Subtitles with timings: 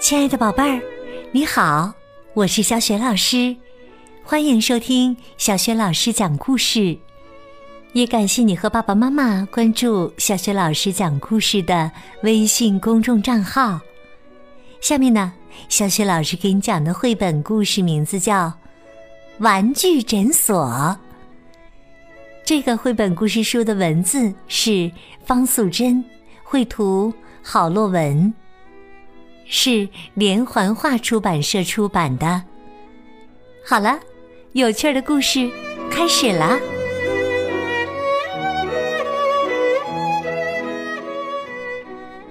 [0.00, 0.80] 亲爱的宝贝儿，
[1.32, 1.92] 你好，
[2.32, 3.54] 我是小雪老师，
[4.22, 6.96] 欢迎收听小雪老师讲故事。
[7.94, 11.90] 也感谢你和爸爸妈妈关注小雪老师讲故事的
[12.22, 13.80] 微信公众账号。
[14.80, 15.32] 下面呢，
[15.68, 18.46] 小雪老师给你讲的绘本故事名字叫
[19.38, 20.64] 《玩具诊所》。
[22.44, 24.90] 这个绘本故事书的文字是
[25.24, 26.04] 方素珍，
[26.44, 27.12] 绘图
[27.42, 28.32] 郝洛文。
[29.48, 32.42] 是连环画出版社出版的。
[33.66, 33.98] 好了，
[34.52, 35.50] 有趣的故事
[35.90, 36.58] 开始了。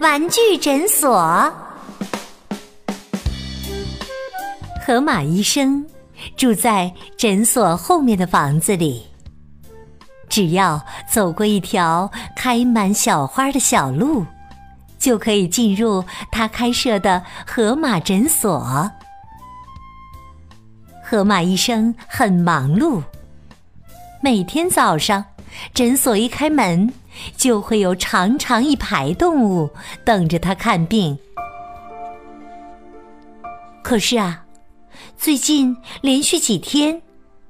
[0.00, 1.52] 玩具诊所，
[4.86, 5.84] 河马医生
[6.36, 9.02] 住在诊所后面的房子里。
[10.28, 14.24] 只要走过一条开满小花的小路。
[15.04, 16.02] 就可以进入
[16.32, 18.90] 他开设的河马诊所。
[21.04, 23.02] 河马医生很忙碌，
[24.22, 25.26] 每天早上，
[25.74, 26.90] 诊所一开门，
[27.36, 29.68] 就会有长长一排动物
[30.06, 31.18] 等着他看病。
[33.82, 34.46] 可是啊，
[35.18, 37.02] 最近连续几天，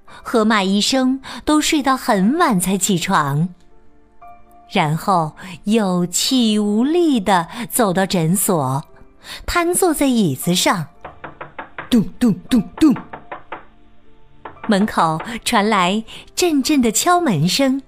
[0.05, 3.49] 河马医生都睡到很晚才起床。
[4.75, 8.83] 然后有气无力的走到诊所，
[9.47, 10.89] 瘫坐在椅子上。
[11.89, 12.93] 咚咚咚咚，
[14.69, 16.03] 门口传来
[16.35, 17.81] 阵阵的敲门声。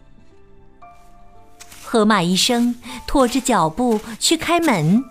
[1.82, 5.02] 河马医生拖着脚步去开门，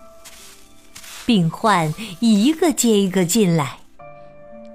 [1.26, 3.80] 病患一个接一个进来，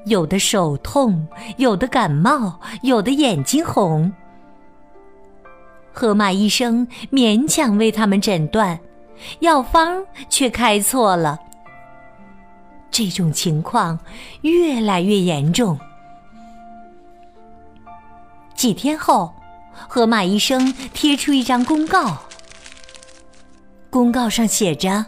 [0.06, 4.14] 有的手痛，有的感冒，有的眼睛红。
[5.94, 8.80] 河马医生勉强为他们诊断，
[9.40, 11.40] 药方却开错了。
[12.90, 13.98] 这种情况
[14.42, 15.80] 越来越严重。
[18.56, 19.34] 几天后，
[19.88, 22.18] 河马医生贴出一张公告，
[23.90, 25.06] 公告上写着：“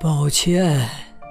[0.00, 0.88] 抱歉，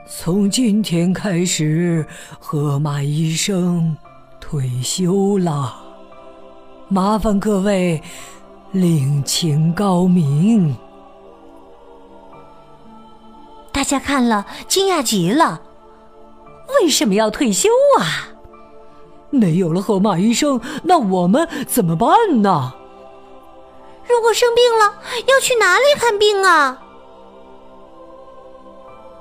[0.07, 2.05] 从今天开始，
[2.39, 3.97] 河马医生
[4.39, 5.79] 退休了。”
[6.93, 8.03] 麻烦各位
[8.73, 10.75] 领情高明。
[13.71, 15.61] 大家看了惊讶极了，
[16.81, 18.35] 为什么要退休啊？
[19.29, 22.73] 没有了河马医生，那我们怎么办呢？
[24.05, 26.83] 如果生病了，要去哪里看病啊？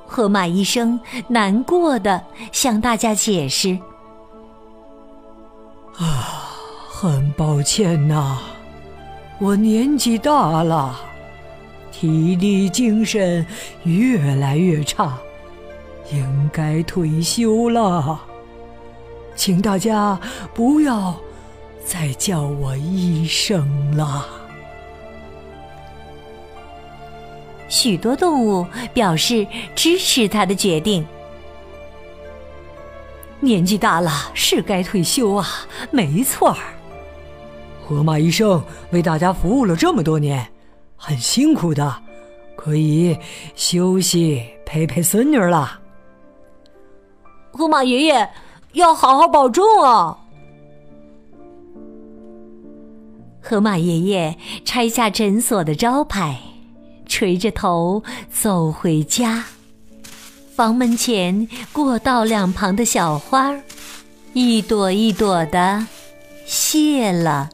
[0.08, 0.98] 河马医生
[1.28, 3.78] 难过的向大家解释。
[5.96, 6.48] 啊。
[7.02, 8.36] 很抱歉呐，
[9.38, 11.00] 我年纪大了，
[11.90, 13.46] 体力精神
[13.84, 15.16] 越来越差，
[16.12, 18.20] 应该退休了。
[19.34, 20.20] 请大家
[20.52, 21.18] 不要
[21.86, 24.26] 再叫我医生了。
[27.66, 31.06] 许多动物表示支持他的决定。
[33.40, 35.48] 年纪大了是该退休啊，
[35.90, 36.58] 没错儿。
[37.90, 38.62] 河马医生
[38.92, 40.46] 为大家服务了这么多年，
[40.94, 41.92] 很辛苦的，
[42.54, 43.18] 可以
[43.56, 45.80] 休息陪陪孙女了。
[47.50, 48.30] 河马爷爷
[48.74, 50.16] 要好好保重啊！
[53.40, 56.38] 河马爷爷拆下诊所的招牌，
[57.06, 59.44] 垂着头走回家。
[60.54, 63.52] 房门前过道两旁的小花，
[64.32, 65.84] 一朵一朵的
[66.46, 67.50] 谢了。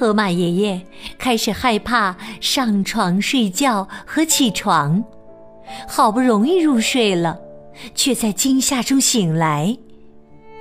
[0.00, 0.80] 河马爷爷
[1.18, 5.04] 开始害怕上床睡觉和起床，
[5.86, 7.38] 好不容易入睡了，
[7.94, 9.76] 却在惊吓中醒来，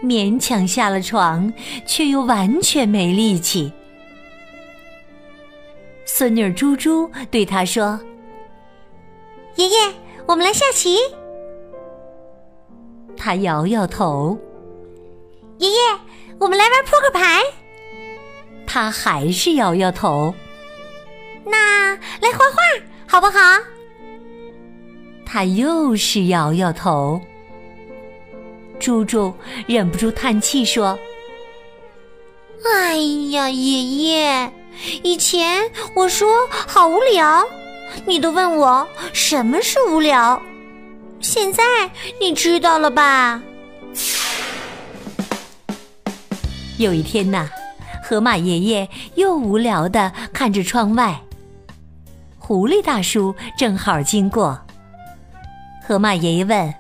[0.04, 1.54] 勉强下了床，
[1.86, 3.72] 却又完全没力气。
[6.06, 7.98] 孙女猪猪对他说
[9.56, 9.78] ：“爷爷，
[10.26, 10.98] 我们来下棋。”
[13.16, 14.38] 他摇摇头
[15.60, 15.78] ：“爷爷，
[16.40, 17.42] 我们来玩扑克牌。”
[18.72, 20.32] 他还是摇摇头。
[21.44, 22.62] 那来画画
[23.08, 23.40] 好不好？
[25.26, 27.20] 他又是摇摇头。
[28.80, 29.34] 猪猪
[29.66, 31.00] 忍不住叹气说
[32.64, 32.96] ：“哎
[33.32, 34.54] 呀，爷爷，
[35.02, 35.64] 以前
[35.96, 37.44] 我说好无聊，
[38.06, 40.40] 你都问我什么是无聊，
[41.20, 41.64] 现在
[42.22, 43.42] 你知道了吧？”
[46.78, 47.50] 有一天呐。
[48.10, 51.22] 河马爷爷又无聊的看着窗外，
[52.40, 54.60] 狐狸大叔正好经过。
[55.88, 56.74] 河马爷爷问：“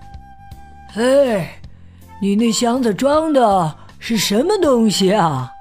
[0.97, 1.59] 哎，
[2.19, 5.51] 你那箱子装的是什么东西啊？”“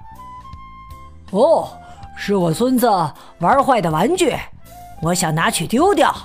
[1.32, 1.68] 哦，
[2.16, 2.88] 是我孙子
[3.40, 4.34] 玩坏的玩具，
[5.02, 6.16] 我想拿去丢掉。”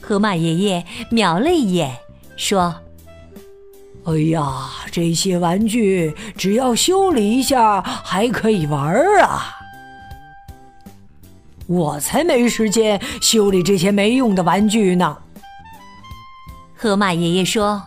[0.00, 1.92] 河马爷爷瞄了一眼，
[2.36, 2.72] 说
[4.06, 9.56] ：“哎呀，这些玩具只要修理一下还可以玩啊！
[11.66, 15.18] 我才没时间修理这些没用的玩具呢。”
[16.78, 17.82] 河马爷爷说：“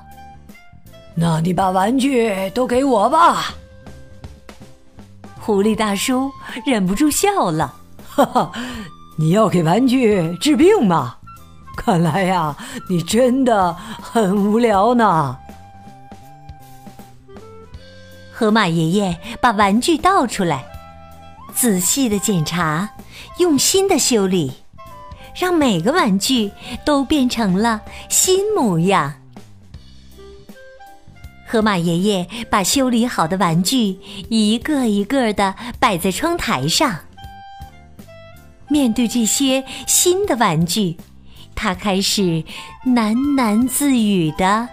[1.16, 3.54] 那你把玩具都给我吧。”
[5.40, 6.30] 狐狸大叔
[6.66, 7.74] 忍不住笑了
[8.10, 8.52] ：“哈哈，
[9.18, 11.16] 你要给玩具治病吗？”
[11.78, 12.58] 看来呀，
[12.90, 15.38] 你真的很无聊呢。
[18.40, 20.64] 河马爷爷把玩具倒出来，
[21.54, 22.90] 仔细的检查，
[23.38, 24.54] 用心的修理，
[25.36, 26.50] 让每个玩具
[26.86, 29.16] 都变成了新模样。
[31.46, 34.00] 河马爷爷把修理好的玩具
[34.30, 37.00] 一个一个的摆在窗台上，
[38.70, 40.96] 面对这些新的玩具。
[41.56, 42.46] 他开始
[42.86, 44.70] 喃喃自语的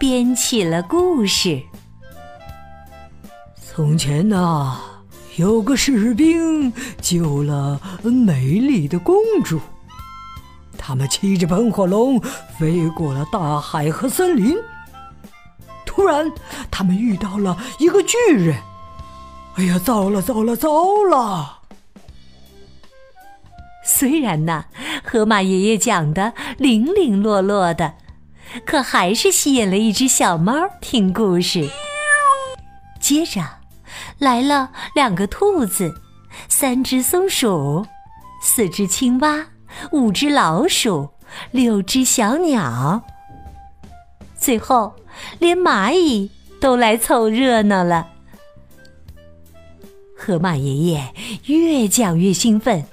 [0.00, 1.62] 编起了故事。
[3.76, 4.78] 从前呐，
[5.34, 6.72] 有个士兵
[7.02, 9.58] 救了美丽的公主。
[10.78, 12.20] 他们骑着喷火龙
[12.56, 14.56] 飞过了大海和森林。
[15.84, 16.30] 突然，
[16.70, 18.56] 他们遇到了一个巨人。
[19.56, 20.70] 哎呀，糟了，糟了，糟
[21.10, 21.62] 了！
[23.84, 24.66] 虽然呢，
[25.02, 27.94] 河马爷爷讲的零零落落的，
[28.64, 31.68] 可还是吸引了一只小猫听故事。
[33.00, 33.42] 接着，
[34.18, 35.94] 来了两个兔子，
[36.48, 37.86] 三只松鼠，
[38.40, 39.46] 四只青蛙，
[39.92, 41.08] 五只老鼠，
[41.50, 43.02] 六只小鸟。
[44.36, 44.94] 最后，
[45.38, 46.30] 连蚂蚁
[46.60, 48.08] 都来凑热闹了。
[50.16, 51.12] 河马爷爷
[51.46, 52.84] 越讲越兴奋。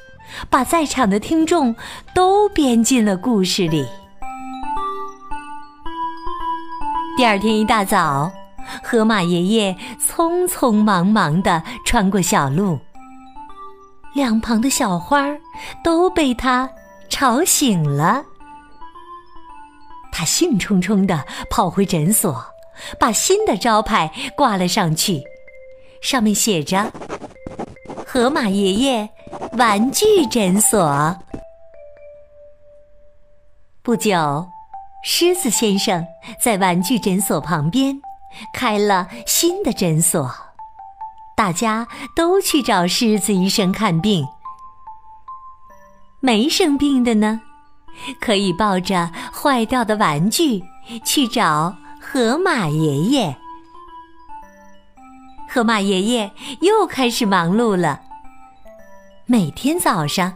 [0.49, 1.75] 把在场的听众
[2.15, 3.85] 都编进了故事里。
[7.17, 8.31] 第二天一大早，
[8.83, 12.79] 河马爷爷匆匆忙忙地穿过小路，
[14.13, 15.25] 两旁的小花
[15.83, 16.69] 都被他
[17.09, 18.23] 吵醒了。
[20.11, 22.43] 他兴冲冲地跑回诊所，
[22.99, 25.23] 把新的招牌挂了上去，
[26.01, 26.91] 上面写着
[28.05, 29.09] ：“河马爷爷。”
[29.57, 31.17] 玩具诊所。
[33.81, 34.47] 不久，
[35.03, 36.05] 狮子先生
[36.41, 38.01] 在玩具诊所旁边
[38.53, 40.31] 开了新的诊所，
[41.35, 44.27] 大家都去找狮子医生看病。
[46.19, 47.41] 没生病的呢，
[48.19, 50.63] 可以抱着坏掉的玩具
[51.03, 53.35] 去找河马爷爷。
[55.49, 56.31] 河马爷爷
[56.61, 58.01] 又开始忙碌了。
[59.25, 60.33] 每天早上，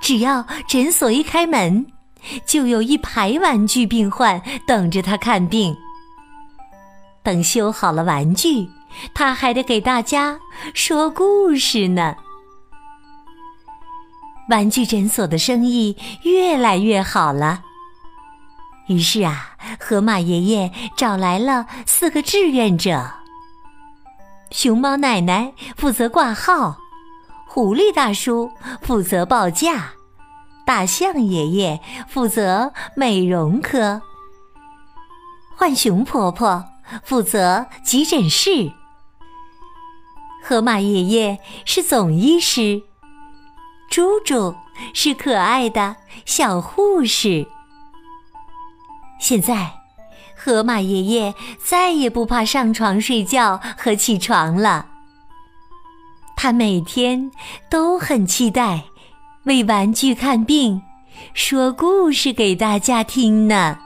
[0.00, 1.86] 只要诊所一开门，
[2.46, 5.76] 就有一排玩具病患等着他看病。
[7.24, 8.68] 等修好了玩具，
[9.14, 10.38] 他还得给大家
[10.74, 12.14] 说故事呢。
[14.50, 17.62] 玩具诊所的生意越来越好了。
[18.88, 23.10] 于是啊，河马爷爷找来了四个志愿者：
[24.50, 26.76] 熊猫奶奶负责挂号。
[27.46, 28.50] 狐狸大叔
[28.82, 29.92] 负责报价，
[30.66, 34.02] 大象爷爷负责美容科，
[35.56, 36.62] 浣熊婆婆
[37.02, 38.72] 负责急诊室，
[40.42, 42.82] 河马爷爷是总医师，
[43.90, 44.54] 猪猪
[44.92, 47.46] 是可爱的小护士。
[49.18, 49.72] 现在，
[50.36, 54.86] 河马爷爷再也不怕上床睡觉和起床了。
[56.36, 57.30] 他每天
[57.70, 58.84] 都很期待
[59.44, 60.82] 为玩具看病、
[61.32, 63.78] 说故事给大家听呢。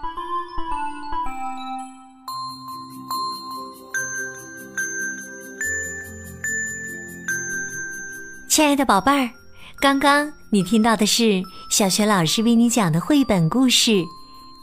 [8.59, 9.31] 亲爱的宝贝儿，
[9.81, 13.93] 刚刚你听到的是小学老师为你讲的绘本故事《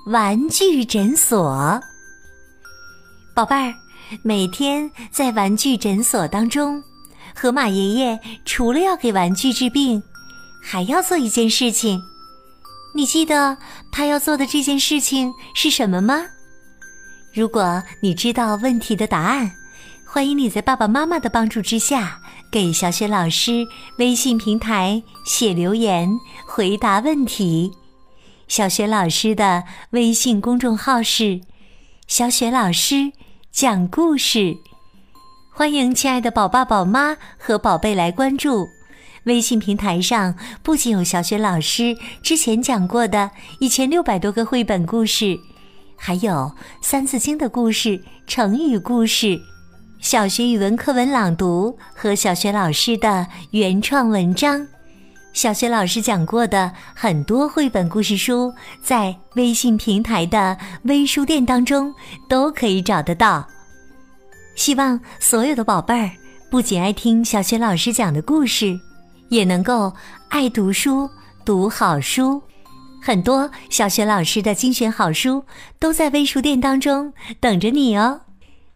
[0.07, 1.49] 玩具诊所》。
[3.33, 3.73] 宝贝儿，
[4.21, 6.83] 每天在玩具诊所当中。
[7.33, 10.03] 河马爷爷除了要给玩具治病，
[10.61, 11.97] 还要做一件事情。
[12.93, 13.57] 你记得
[13.93, 16.21] 他要做的这件事情是什么吗？
[17.33, 19.49] 如果你知道问题的答案，
[20.05, 22.19] 欢迎你在爸爸妈妈的帮助之下
[22.51, 26.09] 给小雪老师微信平台写留言，
[26.45, 27.71] 回答问题。
[28.47, 31.41] 小雪老师的微信公众号是
[32.07, 33.11] “小雪老师
[33.51, 34.55] 讲故事”，
[35.51, 38.67] 欢迎亲爱的宝爸宝妈和宝贝来关注。
[39.23, 45.39] 微信平台上不仅有小雪老师之前讲过的一千六百多个绘本故事，
[45.97, 46.31] 还有
[46.79, 49.41] 《三字经》的故事、成语故事、
[50.05, 54.63] 小学语文课文朗读和小学老师的原创文章。
[55.33, 61.91] 小学老师讲过的很多绘本故事书，在微信平台的微书店当中
[62.29, 63.47] 都可以找得到。
[64.53, 66.11] 希望所有的宝贝儿
[66.51, 68.79] 不仅爱听小学老师讲的故事，
[69.29, 69.91] 也能够
[70.29, 71.09] 爱读书、
[71.43, 72.39] 读好书。
[73.01, 75.43] 很多小学老师的精选好书
[75.79, 78.21] 都在微书店当中等着你哦。